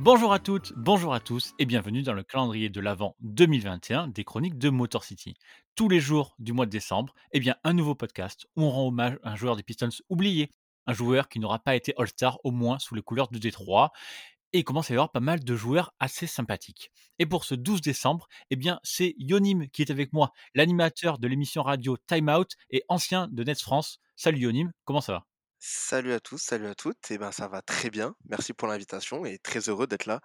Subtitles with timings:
[0.00, 4.24] Bonjour à toutes, bonjour à tous et bienvenue dans le calendrier de l'Avent 2021 des
[4.24, 5.34] chroniques de Motor City.
[5.76, 8.88] Tous les jours du mois de décembre, eh bien, un nouveau podcast où on rend
[8.88, 10.50] hommage à un joueur des Pistons oublié,
[10.86, 13.92] un joueur qui n'aura pas été All-Star au moins sous les couleurs de Détroit.
[14.52, 16.90] Et il commence à y avoir pas mal de joueurs assez sympathiques.
[17.20, 21.28] Et pour ce 12 décembre, eh bien, c'est Yonim qui est avec moi, l'animateur de
[21.28, 24.00] l'émission radio Time Out et ancien de Nets France.
[24.16, 25.26] Salut Yonim, comment ça va?
[25.66, 27.10] Salut à tous, salut à toutes.
[27.10, 28.14] Et ben ça va très bien.
[28.28, 30.20] Merci pour l'invitation et très heureux d'être là.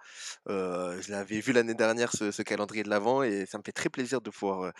[0.50, 3.72] Euh, je l'avais vu l'année dernière ce, ce calendrier de l'Avent et ça me fait
[3.72, 4.70] très plaisir de pouvoir euh,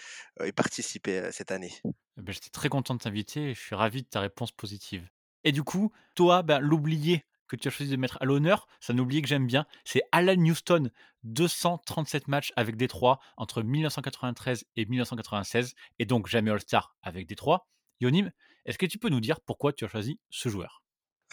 [0.43, 1.73] euh, y participer cette année.
[1.87, 5.09] Eh ben, J'étais très content de t'inviter et je suis ravi de ta réponse positive.
[5.45, 8.93] Et du coup, toi, ben, l'oublié que tu as choisi de mettre à l'honneur, c'est
[8.93, 10.91] un oublié que j'aime bien, c'est Alan Houston,
[11.25, 17.67] 237 matchs avec Détroit entre 1993 et 1996, et donc jamais All-Star avec Détroit.
[18.01, 18.31] Yonim,
[18.65, 20.83] est-ce que tu peux nous dire pourquoi tu as choisi ce joueur?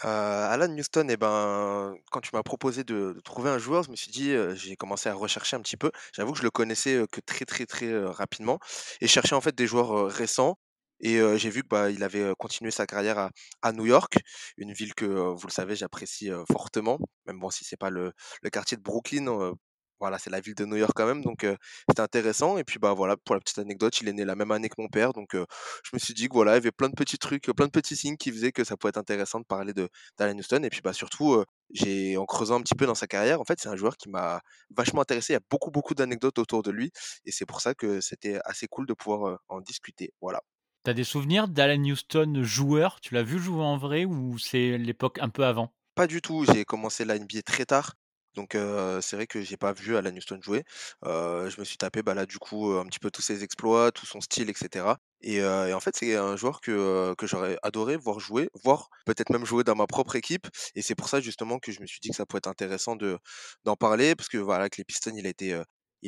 [0.04, 3.96] Euh, Alan Houston, et ben quand tu m'as proposé de, trouver un joueur, je me
[3.96, 5.90] suis dit, j'ai commencé à rechercher un petit peu.
[6.14, 8.60] J'avoue que je le connaissais que très très très rapidement
[9.00, 10.58] et cherchais en fait des joueurs récents.
[11.00, 13.30] Et j'ai vu que bah, il avait continué sa carrière
[13.62, 14.18] à, New York,
[14.56, 16.98] une ville que vous le savez, j'apprécie fortement.
[17.26, 18.12] Même bon, si c'est pas le,
[18.52, 19.52] quartier de Brooklyn,
[20.00, 21.56] voilà, c'est la ville de New York quand même, donc euh,
[21.88, 22.58] c'était intéressant.
[22.58, 24.76] Et puis bah voilà, pour la petite anecdote, il est né la même année que
[24.78, 25.44] mon père, donc euh,
[25.84, 27.70] je me suis dit que voilà, il y avait plein de petits trucs, plein de
[27.70, 29.88] petits signes qui faisaient que ça pouvait être intéressant de parler de
[30.18, 30.62] d'Alan Houston.
[30.62, 33.44] Et puis bah surtout, euh, j'ai en creusant un petit peu dans sa carrière, en
[33.44, 34.40] fait, c'est un joueur qui m'a
[34.76, 35.32] vachement intéressé.
[35.32, 36.90] Il y a beaucoup beaucoup d'anecdotes autour de lui,
[37.24, 40.12] et c'est pour ça que c'était assez cool de pouvoir en discuter.
[40.20, 40.42] Voilà.
[40.84, 43.00] Tu as des souvenirs d'Alan Houston joueur?
[43.00, 45.72] Tu l'as vu jouer en vrai ou c'est l'époque un peu avant?
[45.94, 47.94] Pas du tout, j'ai commencé la NBA très tard.
[48.34, 48.56] Donc
[49.00, 50.64] c'est vrai que j'ai pas vu Alan Houston jouer.
[51.04, 54.06] Je me suis tapé, bah, là, du coup, un petit peu tous ses exploits, tout
[54.06, 54.98] son style et cetera.
[55.22, 59.64] Et en fait, c'est un joueur que, j'aurais adoré voir jouer, voir peut-être même jouer
[59.64, 60.46] dans ma propre équipe.
[60.74, 62.96] Et c'est pour ça justement que je me suis dit que ça pourrait être intéressant
[62.96, 63.18] de
[63.64, 65.26] d'en parler parce que voilà, avec les Pistons, il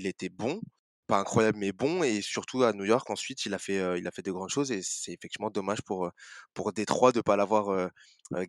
[0.06, 0.60] était bon,
[1.10, 4.10] pas incroyable mais bon et surtout à New York ensuite, il a fait, il a
[4.10, 6.10] fait de grandes choses et c'est effectivement dommage pour,
[6.54, 7.91] pour Détroit de pas l'avoir,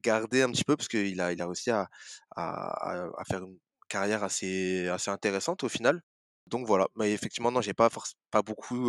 [0.03, 1.89] gardé un petit peu parce qu'il a il a réussi à
[2.35, 3.57] à faire une
[3.89, 6.01] carrière assez assez intéressante au final.
[6.47, 7.89] Donc voilà, mais effectivement non, j'ai pas
[8.31, 8.85] pas beaucoup,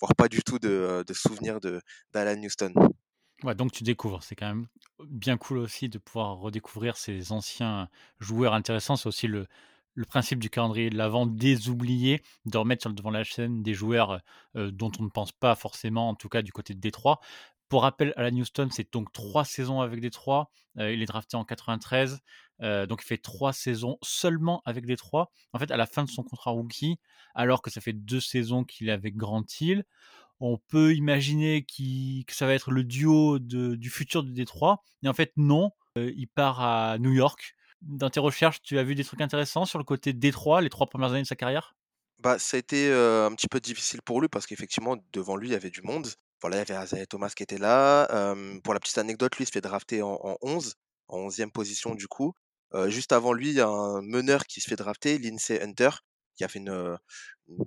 [0.00, 1.80] voire pas du tout de, de souvenirs de
[2.12, 2.72] d'Alan Houston.
[3.42, 4.22] Ouais, donc tu découvres.
[4.22, 4.66] C'est quand même
[5.04, 7.88] bien cool aussi de pouvoir redécouvrir ces anciens
[8.18, 8.96] joueurs intéressants.
[8.96, 9.46] C'est aussi le,
[9.96, 13.24] le principe du calendrier de l'avant des oubliés, de remettre sur le devant de la
[13.24, 14.20] scène des joueurs
[14.54, 17.18] euh, dont on ne pense pas forcément, en tout cas du côté de Détroit.
[17.68, 20.50] Pour rappel, Alan Houston, c'est donc trois saisons avec Détroit.
[20.78, 22.20] Euh, il est drafté en 93,
[22.62, 25.32] euh, donc il fait trois saisons seulement avec Détroit.
[25.52, 26.98] En fait, à la fin de son contrat rookie,
[27.34, 29.84] alors que ça fait deux saisons qu'il est avec Grant Hill,
[30.38, 34.82] on peut imaginer que ça va être le duo du futur de Détroit.
[35.02, 35.72] Et en fait, non.
[35.96, 37.55] Euh, il part à New York.
[37.88, 40.86] Dans tes recherches, tu as vu des trucs intéressants sur le côté Détroit, les trois
[40.86, 41.74] premières années de sa carrière?
[42.18, 45.52] Bah, ça a été, un petit peu difficile pour lui parce qu'effectivement devant lui, il
[45.52, 46.08] y avait du monde.
[46.40, 48.34] Voilà, il y avait Isaiah Thomas qui était là.
[48.64, 50.74] Pour la petite anecdote, lui, il se fait drafter en en 11,
[51.08, 52.32] en onzième position du coup.
[52.88, 55.90] Juste avant lui, il y a un meneur qui se fait drafter, Lindsey Hunter,
[56.36, 56.98] qui a fait une,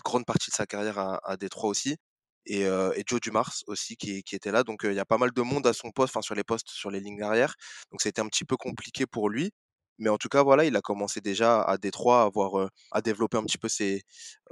[0.03, 1.97] grande partie de sa carrière à à Détroit aussi
[2.45, 2.65] et
[3.07, 4.63] Joe Dumars aussi qui était là.
[4.63, 6.69] Donc il y a pas mal de monde à son poste, enfin sur les postes,
[6.69, 7.55] sur les lignes arrière.
[7.91, 9.51] Donc été un petit peu compliqué pour lui.
[9.99, 13.43] Mais en tout cas, voilà, il a commencé déjà à Détroit à à développer un
[13.43, 14.03] petit peu ses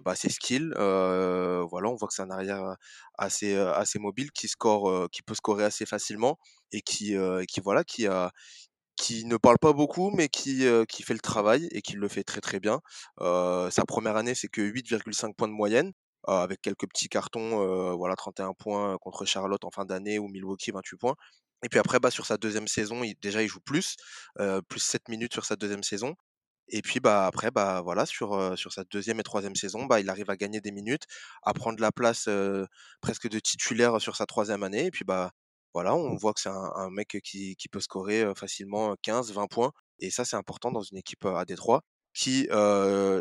[0.03, 0.71] bah, skills.
[0.75, 2.75] Voilà, on voit que c'est un arrière,
[3.17, 6.37] assez, mobile qui score, qui peut scorer assez facilement
[6.71, 7.15] et qui,
[7.63, 8.05] voilà, qui
[9.25, 12.59] ne parle pas beaucoup, mais qui, fait le travail et qui le fait très, très
[12.59, 12.81] bien.
[13.19, 15.93] Sa première année, c'est que 8,5 points de moyenne,
[16.27, 20.97] avec quelques petits cartons, voilà 31 points contre Charlotte en fin d'année ou Milwaukee 28
[20.97, 21.15] points.
[21.63, 23.95] Et puis après, bah, sur sa deuxième saison, il déjà il joue plus,
[24.69, 26.16] plus 7 minutes sur sa deuxième saison.
[26.69, 30.29] Et puis, bah, après, bah, voilà, sur, sa deuxième et troisième saison, bah, il arrive
[30.29, 31.03] à gagner des minutes,
[31.44, 32.29] à prendre la place,
[33.01, 34.86] presque de titulaire sur sa troisième année.
[34.88, 35.31] Et puis, bah,
[35.74, 39.71] voilà, on voit que c'est un un mec qui qui peut scorer, facilement, 15-20 points.
[40.00, 41.83] Et ça, c'est important dans une équipe, à Détroit
[42.17, 42.47] qui,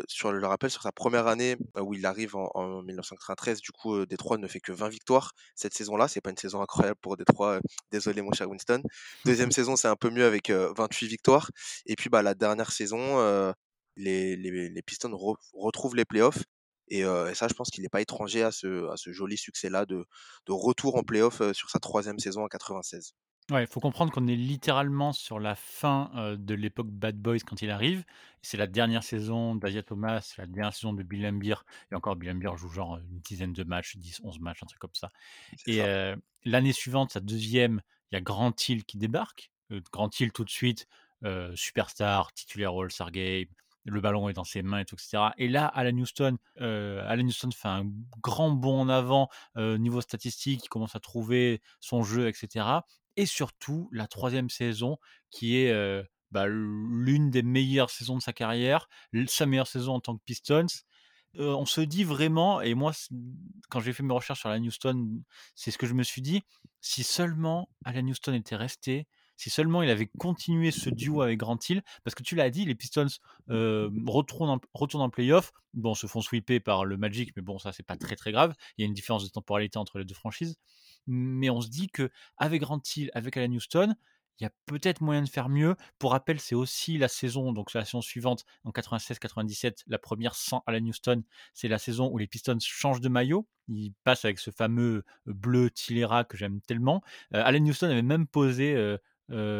[0.07, 4.05] sur le rappel, sur sa première année, où il arrive en en 1993, du coup,
[4.07, 6.07] Détroit ne fait que 20 victoires cette saison-là.
[6.07, 7.59] C'est pas une saison incroyable pour Détroit,
[7.91, 8.81] désolé mon cher Winston.
[9.25, 11.51] Deuxième saison, c'est un peu mieux avec, heu, 28 victoires
[11.85, 13.53] et puis, bah, la dernière saison,
[13.97, 16.43] les Pistons re retrouvent les playoffs
[16.89, 17.03] et
[17.35, 20.05] ça, je pense qu'il est pas étranger à ce joli succès-là de
[20.47, 23.13] de retour en playoff, sur sa troisième saison en 96.
[23.49, 27.39] Ouais, il faut comprendre qu'on est littéralement sur la fin euh, de l'époque Bad Boys
[27.47, 28.03] quand il arrive.
[28.41, 31.63] C'est la dernière saison d'Asia Thomas, c'est la dernière saison de Bill Laimbeer.
[31.89, 34.79] Et encore, Bill Laimbeer joue genre une dizaine de matchs, 10, 11 matchs, un truc
[34.79, 35.11] comme ça.
[35.65, 36.13] Et euh,
[36.43, 39.49] l'année suivante, sa deuxième, il y a Grant Hill qui débarque.
[39.71, 40.85] Euh, Grant Hill tout de suite,
[41.55, 43.47] superstar, titulaire All-Star Game,
[43.85, 46.99] le ballon est dans ses mains et tout et cetera et là, Allan Houston, heu,
[47.07, 47.85] Allan Houston fait un
[48.21, 52.85] grand bond en avant, niveau statistique, il commence à trouver son jeu et cetera
[53.17, 54.97] et surtout la troisième saison
[55.29, 58.87] qui est, bah, l'une des meilleures saisons de sa carrière,
[59.27, 60.67] sa meilleure saison en tant que Pistons.
[61.39, 62.93] On se dit vraiment et moi
[63.69, 65.21] quand j'ai fait mes recherches sur Allan Houston,
[65.55, 66.41] c'est ce que je me suis dit:
[66.81, 71.59] «Si seulement Allan Houston était resté, si seulement il avait continué ce duo avec Grant
[71.69, 73.05] Hill», parce que tu l'as dit, les Pistons,
[73.49, 75.51] retournent en retournent en play-off.
[75.75, 78.55] Bon, se font sweeper par le Magic, mais bon, ça, c'est pas très, très grave.
[78.77, 80.55] Il y a une différence de temporalité entre les 2 franchises.
[81.07, 83.95] Mais on se dit qu'avec Grant Hill, avec Allan Houston,
[84.39, 85.75] il y a peut-être moyen de faire mieux.
[85.97, 90.63] Pour rappel, c'est aussi la saison, donc la saison suivante, en 96-97, la première sans
[90.67, 91.23] Allan Houston,
[91.53, 93.47] c'est la saison où les Pistons changent de maillot.
[93.67, 97.01] Ils passent avec ce fameux bleu Tillera que j'aime tellement.
[97.33, 98.99] Heu, Allan Houston avait même posé, heu,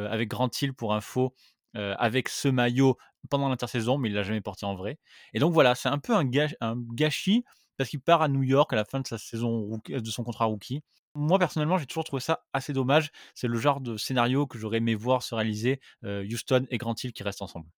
[0.09, 1.33] avec Grant Hill pour info,
[1.73, 2.97] avec ce maillot
[3.29, 4.97] pendant l'intersaison, mais il l'a jamais porté en vrai
[5.33, 7.44] et donc voilà, c'est un peu un gâchis
[7.77, 10.24] parce qu'il part à New York à la fin de sa saison rook de son
[10.24, 10.83] contrat rookie.
[11.15, 13.09] Moi, personnellement, j'ai toujours trouvé ça assez dommage.
[13.35, 16.95] C'est le genre de scénario que j'aurais aimé voir se réaliser, heu, Houston et Grant
[17.03, 17.69] Hill qui restent ensemble.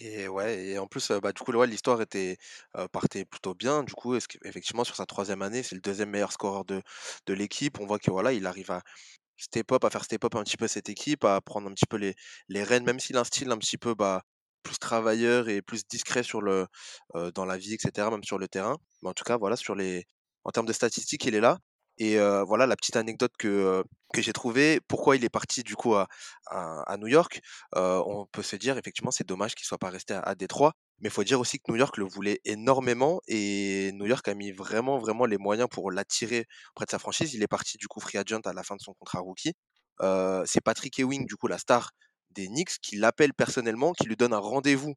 [0.00, 2.36] Et ouais et en plus, heu, bah, du coup, l'histoire était,
[2.92, 3.82] partait plutôt bien.
[3.82, 6.82] Du coup, est-ce qu'effectivement sur sa troisième année, c'est le deuxième meilleur scoreur de
[7.28, 7.80] l'équipe?
[7.80, 8.82] On voit que voilà, il arrive à
[9.36, 11.86] step up, à faire step up un petit peu cette équipe, à prendre un petit
[11.86, 12.14] peu les
[12.48, 14.24] les rênes, même s'il a un style un petit peu, bah,
[14.66, 16.66] plus travailleur et plus discret sur le,
[17.34, 18.76] dans la vie et cetera, même sur le terrain.
[19.02, 20.04] Mais en tout cas, voilà, sur les
[20.44, 21.58] en termes de statistiques, il est là
[21.98, 22.18] et
[22.50, 23.82] voilà la petite anecdote que,
[24.12, 24.80] que j'ai trouvée.
[24.88, 26.08] Pourquoi il est parti du coup à
[26.50, 27.40] à New York?
[27.74, 31.08] On peut se dire effectivement c'est dommage qu'il soit pas resté à à Détroit, mais
[31.10, 34.50] il faut dire aussi que New York le voulait énormément et New York a mis
[34.52, 37.32] vraiment, vraiment les moyens pour l'attirer auprès de sa franchise.
[37.34, 39.54] Il est parti du coup free agent à la fin de son contrat rookie.
[40.50, 41.92] C'est Patrick Ewing, du coup la star
[42.36, 44.94] des Knicks, qui l'appelle personnellement, qui lui donne un rendez-vous,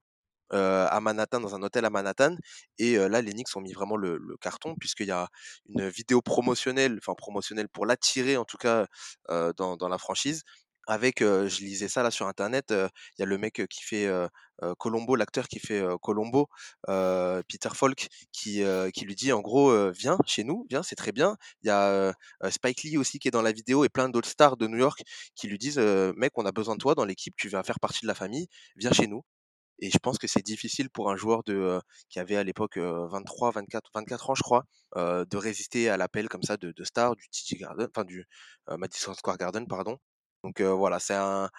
[0.51, 2.35] à Manhattan, dans un hôtel à Manhattan
[2.79, 5.27] et là les Knicks ont mis vraiment le carton puisqu'il y a
[5.67, 8.87] une vidéo promotionnelle, enfin promotionnelle pour l'attirer en tout cas,
[9.27, 10.41] dans la franchise
[10.89, 14.09] avec, je lisais ça là sur internet, il y a le mec, qui fait,
[14.79, 15.97] Columbo, l'acteur qui fait, heu,
[17.47, 18.63] Peter Falk, qui,
[18.93, 21.37] qui lui dit en gros, «Viens chez nous, viens, c'est très bien».
[21.63, 22.13] Il y a,
[22.49, 25.01] Spike Lee aussi qui est dans la vidéo et plein d'autres stars de New York
[25.35, 28.01] qui lui disent, «Mec, on a besoin de toi dans l'équipe, tu vas faire partie
[28.03, 29.23] de la famille, viens chez nous»
[29.81, 33.07] et je pense que c'est difficile pour un joueur de, qui avait à l'époque, heu,
[33.11, 34.65] 23-24-24 ans je crois,
[34.95, 38.25] de résister à l'appel comme ça de de stars du TD Garden, enfin du,
[38.77, 39.97] Madison Square Garden pardon.
[40.43, 41.49] Donc voilà, c'est un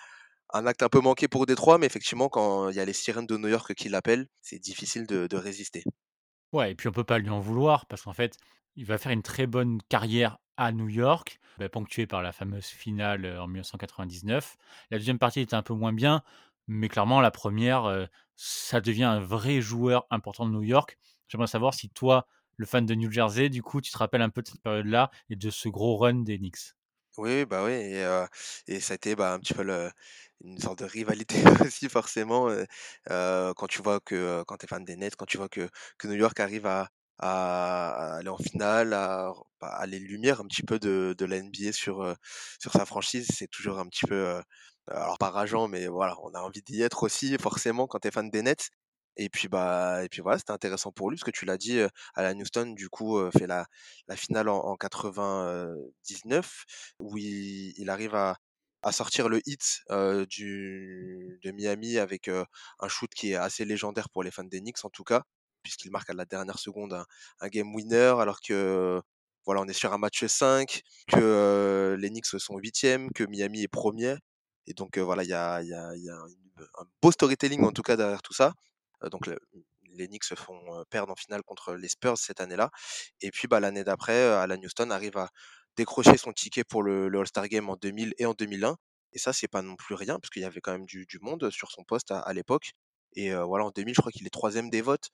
[0.53, 3.37] acte un peu manqué pour Détroit, mais effectivement quand il y a les sirènes de
[3.37, 5.85] New York qui l'appellent, c'est difficile de résister.
[6.53, 8.37] Ouais et puis on peut pas lui en vouloir parce qu'en fait,
[8.77, 12.67] il va faire une très bonne carrière à New York, bah, ponctuée par la fameuse
[12.67, 14.57] finale, en 1999.
[14.91, 16.23] La deuxième partie était un peu moins bien,
[16.67, 18.07] mais clairement la première, re
[18.37, 20.99] ça devient un vrai joueur important de New York.
[21.29, 24.31] J'aimerais savoir si toi, le fan de New Jersey, du coup, tu te rappelles un
[24.31, 26.75] peu de cette période-là et de ce gros run des Knicks?
[27.19, 28.27] Oui, bah, oui et heu
[28.69, 29.91] et ça a été, bah, un petit peu le
[30.43, 32.65] une sorte de rivalité aussi forcément, heu
[33.11, 35.69] heu, quand tu vois que, quand tu es fan des Nets, quand tu vois que
[35.99, 36.89] que New York arrive à
[37.23, 41.37] à aller en finale, à bah, à les lumières un petit peu de de la
[41.37, 42.15] NBA sur,
[42.61, 44.41] sur sa franchise, c'est toujours un petit peu,
[44.87, 48.11] alors pas rageant, mais voilà, on a envie d'y être aussi forcément quand tu es
[48.11, 48.71] fan des Nets
[49.21, 51.79] et puis, bah et puis voilà, c'était intéressant pour lui parce que tu l'as dit,
[52.15, 53.67] Allan Houston du coup, fait la
[54.09, 56.65] la finale en en 99
[57.01, 58.37] où il arrive à
[58.83, 59.41] à sortir le
[59.91, 64.61] heu, du de Miami avec, un shoot qui est assez légendaire pour les fans des
[64.61, 65.23] Knicks en tout cas,
[65.63, 66.95] puisqu'il marque à la dernière seconde
[67.41, 69.01] un game winner alors que,
[69.45, 73.69] voilà, on est sur un match 5, que, les Knicks sont 8e, que Miami est
[73.69, 74.17] 1er
[74.67, 75.75] et donc voilà, il y a y y
[76.11, 76.15] a
[76.79, 78.53] un beau storytelling en tout cas derrière tout ça.
[79.11, 79.39] Donc le
[79.93, 82.71] les Knicks se font, perdre en finale contre les Spurs cette année-là
[83.23, 85.29] et puis, bah, l'année d'après, heu, Allan Houston arrive à
[85.77, 88.77] décrocher son ticket pour le All-Star Game en 2000 et en 2001
[89.13, 91.51] et ça, c'est pas non plus rien parce qu'il y avait quand même du monde
[91.51, 92.73] sur son poste à l'époque
[93.17, 95.11] et voilà, en 2000, je crois qu'il est 3e des votes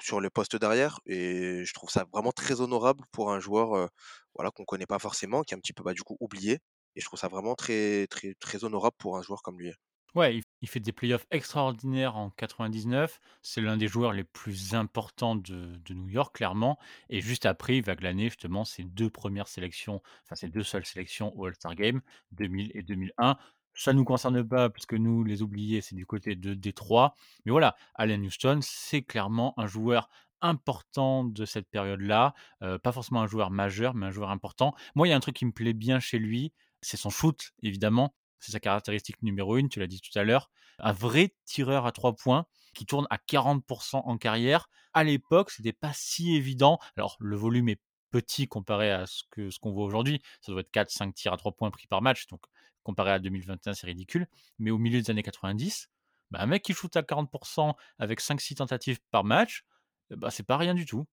[0.00, 3.88] sur le poste d'arrière et je trouve ça vraiment très honorable pour un joueur,
[4.34, 6.58] voilà, qu'on connaît pas forcément, qui est un petit peu, bah, du coup oublié
[6.96, 9.72] et je trouve ça vraiment très, très, très honorable pour un joueur comme lui.
[10.14, 13.20] Ouais, il fait des playoffs extraordinaires en 99.
[13.42, 17.82] C'est l'un des joueurs les plus importants de New York, clairement et juste après, il
[17.84, 22.00] va glaner justement ses 2 premières sélections, enfin ses 2 seules sélections au All-Star Game,
[22.32, 23.36] 2000 et 2001.
[23.74, 27.14] Ça nous concerne pas puisque nous, les oubliés, c'est du côté de Détroit.
[27.44, 30.08] Mais voilà, Allan Houston, c'est clairement un joueur
[30.42, 32.34] important de cette période-là.
[32.62, 34.74] Heu, pas forcément un joueur majeur, mais un joueur important.
[34.96, 36.52] Moi, il y a un truc qui me plaît bien chez lui,
[36.82, 38.14] c'est son shoot, évidemment.
[38.40, 40.50] C'est sa caractéristique numéro 1, tu l'as dit tout à l'heure.
[40.78, 42.46] Un vrai tireur à 3 points.
[42.74, 44.68] qui tourne à 40% en carrière.
[44.92, 46.78] À l'époque, c'était pas si évident.
[46.96, 47.80] Alors, le volume est
[48.10, 50.20] petit comparé à ce que ce qu'on voit aujourd'hui.
[50.40, 52.40] Ça doit être 4-5 tirs à 3 points pris par match, donc
[52.82, 54.26] comparé à 2021, c'est ridicule.
[54.58, 55.88] Mais au milieu des années 90,
[56.30, 59.64] bah, un mec qui shoot à 40% avec 5-6 tentatives par match,
[60.10, 61.06] bah, c'est pas rien du tout.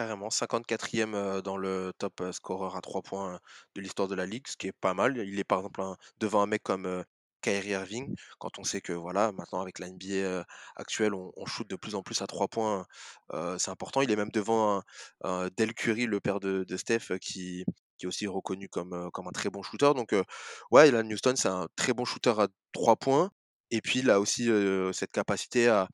[0.00, 3.38] Carrément, 54e euh, dans le top scoreur à 3 points
[3.74, 5.18] de l'histoire de la ligue, ce qui est pas mal.
[5.18, 5.82] Il est par exemple
[6.18, 7.04] devant un mec comme
[7.42, 11.68] Kyrie Irving, quand on sait que voilà, maintenant avec la NBA actuelle, on, on shoot
[11.68, 12.86] de plus en plus à 3 points,
[13.58, 14.00] c'est important.
[14.00, 14.82] Il est même devant
[15.22, 17.66] un, Del Curry, le père de, Steph, qui,
[18.02, 19.92] est aussi reconnu comme, un très bon shooter.
[19.94, 20.14] Donc
[20.70, 23.30] ouais, Ilan Houston, c'est un très bon shooter à 3 points.
[23.70, 24.48] Et puis il a aussi
[24.94, 25.88] cette capacité à,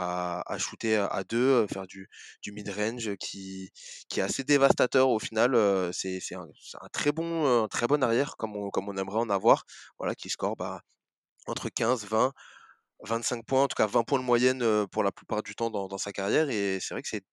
[0.00, 2.08] à, shooter à deux, faire du,
[2.52, 3.70] mid-range qui,
[4.16, 5.54] est assez dévastateur au final.
[5.92, 6.48] c'est un,
[6.92, 9.64] très bon, très arrière comme on, aimerait en avoir.
[9.98, 10.80] Voilà, qui score bah,
[11.46, 12.32] entre 15, 20,
[13.04, 15.98] 25 points, en tout cas 20 points de moyenne pour la plupart du temps dans,
[15.98, 16.50] sa carrière.
[16.50, 17.24] Et c'est vrai que c'est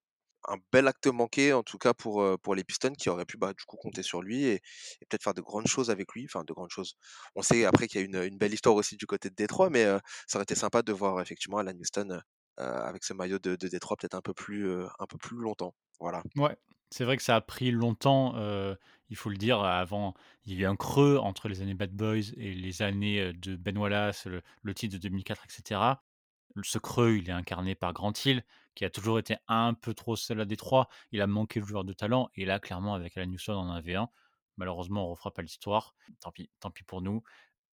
[0.50, 2.24] un bel acte manqué, en tout cas pour,
[2.56, 4.62] les Pistons qui auraient pu bah, du coup compter sur lui et,
[5.10, 6.26] peut-être faire de grandes choses avec lui.
[6.26, 6.96] Enfin, de grandes choses.
[7.36, 9.70] On sait après qu'il y a une, une belle histoire aussi du côté de Détroit,
[9.70, 9.86] mais
[10.28, 12.22] ça aurait été sympa de voir effectivement Alan Houston
[12.58, 15.74] avec ce maillot de, Détroit peut-être un peu plus, euh, un peu plus longtemps.
[16.00, 16.58] Voilà, Ouais,
[16.92, 18.78] c'est vrai que ça a pris longtemps, heu,
[19.10, 20.14] il faut le dire, avant
[20.46, 23.56] il y a eu un creux entre les années Bad Boys et les années, de
[23.56, 26.04] Ben Wallace, le le titre de 2004 et cetera.
[26.64, 28.44] Ce creux, il est incarné par Grant Hill,
[28.76, 30.88] qui a toujours été un peu trop seul à Détroit.
[31.12, 33.72] Il a manqué de joueurs de talent et là, clairement, avec Alan Houston, on en
[33.72, 34.10] avait un.
[34.58, 35.96] Malheureusement, on refera pas l'histoire.
[36.20, 37.22] Tant pis, tant pis pour nous.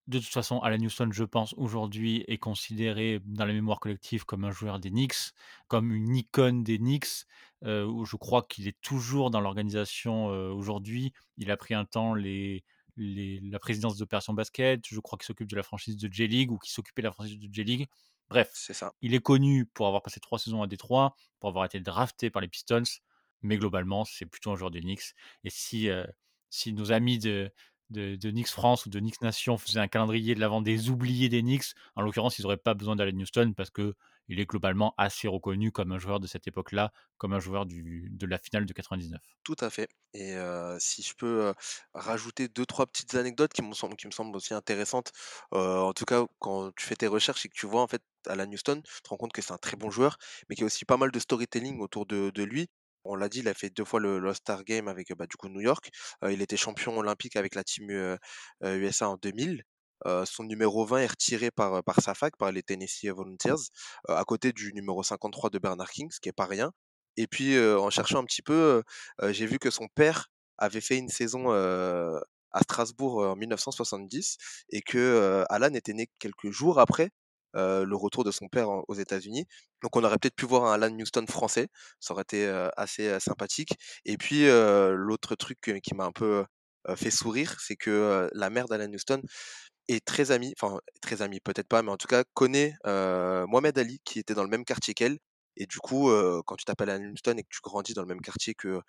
[0.07, 4.45] De toute façon, Alan Houston, je pense, aujourd'hui, est considéré dans la mémoire collective comme
[4.45, 5.33] un joueur des Knicks,
[5.67, 7.25] comme une icône des Knicks,
[7.63, 11.13] où je crois qu'il est toujours dans l'organisation, heu, aujourd'hui.
[11.39, 12.65] Il a pris un temps les
[12.97, 16.59] les la présidence d'Opération Basket, je crois qu'il s'occupe de la franchise de J-League ou
[16.59, 17.89] qu'il s'occupait de la franchise de J-League.
[18.29, 18.95] Bref, c'est ça.
[19.03, 22.43] il est connu pour avoir passé 3 saisons à Détroit, pour avoir été drafté par
[22.43, 22.83] les Pistons,
[23.43, 26.07] mais globalement, c'est plutôt un joueur des Knicks et si, heu,
[26.51, 27.53] si nos amis de
[27.91, 31.29] de de Knicks France ou de Knicks Nation faisaient un calendrier de l'avant des oubliés
[31.29, 33.95] des Knicks, en l'occurrence, ils n'auraient pas besoin d'Allen Houston parce que
[34.29, 38.27] il est globalement assez reconnu comme un joueur de cette époque-là, comme un joueur de
[38.27, 39.23] la finale de 99.
[39.43, 39.89] Tout à fait.
[40.15, 41.55] Et heu, si je peux, heu,
[41.93, 45.13] rajouter deux trois petites anecdotes qui me semblent aussi intéressantes,
[45.55, 48.03] heu, en tout cas, quand tu fais tes recherches et que tu vois, en fait,
[48.27, 50.17] Alan Houston, tu te rends compte que c'est un très bon joueur,
[50.49, 52.69] mais qu'il y a aussi pas mal de storytelling autour de lui.
[53.05, 55.49] On l'a dit, il a fait 2 fois le l'All-Star Game avec, bah, du coup,
[55.49, 55.91] New York.
[56.25, 58.19] Heu, il était champion olympique avec la team, heu
[58.65, 59.63] heu, USA en 2000.
[60.07, 63.71] Heu, son numéro 20 est retiré par, par sa fac, par les Tennessee Volunteers,
[64.09, 66.73] à côté du numéro 53 de Bernard King, ce qui est pas rien.
[67.17, 68.83] Et puis, en cherchant un petit peu,
[69.31, 74.37] j'ai vu que son père avait fait une saison, à Strasbourg, en 1970
[74.71, 77.11] et que, Alan était né quelques jours après,
[77.57, 79.47] heu, le retour de son père aux États-Unis.
[79.83, 81.69] Donc on aurait peut-être pu voir un Alan Houston français,
[82.01, 86.45] ça aurait été, heu, assez, heu, sympathique et puis, l'autre truc, qui m'a un peu,
[86.97, 89.23] fait sourire, c'est que, la mère d'Alan Houston
[89.89, 94.01] est très amie, enfin très amie peut-être pas, mais en tout cas connaît, Mohamed Ali
[94.05, 95.19] qui était dans le même quartier qu'elle
[95.57, 96.11] et du coup,
[96.47, 98.81] quand tu t'appelles Alan Houston et que tu grandis dans le même quartier que,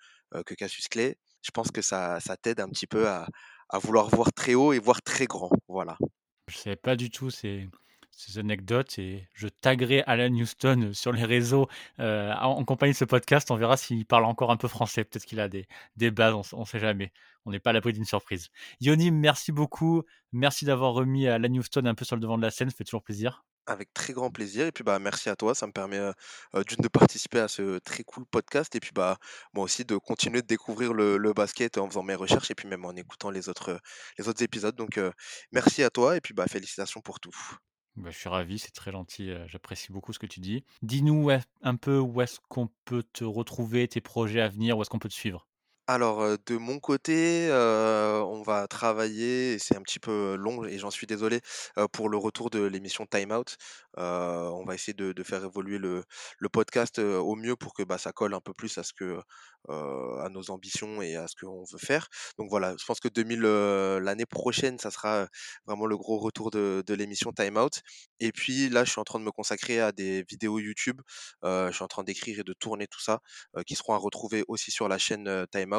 [0.46, 3.28] que Cassius Clay, je pense que ça ça t'aide un petit peu à
[3.70, 5.96] à vouloir voir très haut et voir très grand, voilà.
[6.48, 7.68] Je savais pas du tout ces
[8.16, 11.68] ces anecdotes et je taguerai Alan Houston, sur les réseaux,
[12.00, 13.50] heu, en compagnie de ce podcast.
[13.50, 15.04] On verra s'il parle encore un peu français.
[15.04, 17.12] Peut-être qu'il a des des bases, on on sait jamais.
[17.44, 18.48] On n'est pas à l'abri d'une surprise.
[18.80, 20.02] Yoni, merci beaucoup.
[20.32, 22.84] Merci d'avoir remis Alan Houston un peu sur le devant de la scène, ça fait
[22.84, 23.44] toujours plaisir.
[23.68, 26.12] Avec très grand plaisir et puis, bah, merci à toi, ça me permet, heu
[26.54, 29.18] heu, d'une de participer à ce très cool podcast et puis, bah,
[29.54, 32.84] moi aussi de continuer de découvrir le basket en faisant mes recherches et puis même
[32.84, 33.80] en écoutant les autres,
[34.18, 35.00] les autres épisodes donc,
[35.50, 37.34] merci à toi et puis, bah, félicitations pour tout.
[37.96, 40.64] Bah, je suis ravi, c'est très gentil, heu, j'apprécie beaucoup ce que tu dis.
[40.82, 41.30] Dis-nous
[41.62, 44.98] un peu où est-ce qu'on peut te retrouver, tes projets à venir, où est-ce qu'on
[44.98, 45.46] peut te suivre?
[45.88, 51.06] Alors, de mon côté, on va travailler c'est un petit peu long et j'en suis
[51.06, 51.40] désolé,
[51.92, 53.56] pour le retour de l'émission Time Out.
[53.96, 56.02] On va essayer de faire évoluer le
[56.52, 58.82] podcast, au mieux pour que, bah, ça colle un peu plus à
[59.68, 62.08] à nos ambitions et à ce qu'on veut faire.
[62.38, 65.26] Donc voilà, je pense que 2000, heu, l'année prochaine, ça sera,
[65.66, 67.80] vraiment le gros retour de l'émission Time Out
[68.20, 71.00] et puis là, je suis en train de me consacrer à des vidéos YouTube.
[71.42, 73.20] Je suis en train d'écrire et de tourner tout ça,
[73.66, 75.75] qui seront à retrouver aussi sur la chaîne, heu, Time Out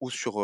[0.00, 0.34] ou sur,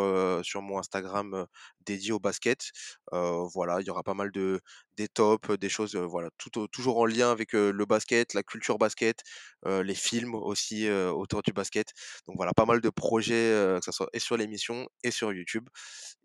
[0.43, 1.45] sur mon Instagram,
[1.85, 2.71] dédié au basket.
[3.11, 4.61] Voilà, il y aura pas mal de
[4.95, 6.29] des tops, des choses, voilà,
[6.71, 9.23] toujours en lien avec, le basket, la culture basket,
[9.65, 11.93] les films aussi, autour du basket.
[12.27, 15.67] Donc voilà, pas mal de projets, que ça soit et sur l'émission et sur YouTube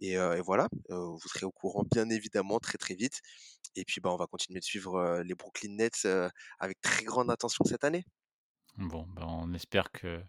[0.00, 3.20] et voilà, vous serez au courant bien évidemment très, très vite
[3.76, 6.08] et puis, bah, on va continuer de suivre, les Brooklyn Nets,
[6.58, 8.04] avec très grande attention cette année.
[8.76, 10.20] Bon, ben, on espère que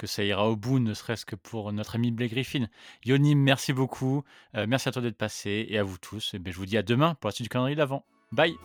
[0.00, 2.68] que ça ira au bout, ne serait-ce que pour notre ami Blake Griffin.
[3.04, 4.24] Yoni, merci beaucoup,
[4.56, 6.78] heu, merci à toi d'être passé et à vous tous et beh, je vous dis
[6.78, 8.06] à demain pour la suite du calendrier de l'avent.
[8.32, 8.56] Bye.